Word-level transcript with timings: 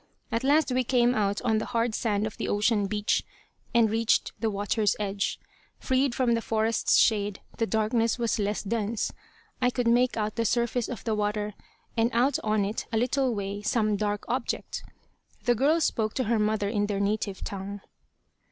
At 0.31 0.43
last 0.43 0.71
we 0.71 0.83
came 0.83 1.13
out 1.13 1.43
on 1.43 1.59
the 1.59 1.65
hard 1.77 1.93
sand 1.93 2.25
of 2.25 2.35
the 2.37 2.47
ocean 2.47 2.87
beach, 2.87 3.23
and 3.71 3.87
reached 3.87 4.31
the 4.39 4.49
water's 4.49 4.95
edge. 4.99 5.39
Freed 5.77 6.15
from 6.15 6.33
the 6.33 6.41
forest's 6.41 6.97
shade 6.97 7.39
the 7.59 7.67
darkness 7.67 8.17
was 8.17 8.39
less 8.39 8.63
dense. 8.63 9.11
I 9.61 9.69
could 9.69 9.87
make 9.87 10.17
out 10.17 10.37
the 10.37 10.43
surface 10.45 10.89
of 10.89 11.03
the 11.03 11.13
water, 11.13 11.53
and 11.95 12.09
out 12.13 12.39
on 12.43 12.65
it 12.65 12.87
a 12.91 12.97
little 12.97 13.35
way 13.35 13.61
some 13.61 13.95
dark 13.95 14.25
object. 14.27 14.83
The 15.43 15.53
girl 15.53 15.79
spoke 15.79 16.15
to 16.15 16.23
her 16.23 16.39
mother 16.39 16.67
in 16.67 16.87
their 16.87 16.99
native 16.99 17.43
tongue. 17.43 17.81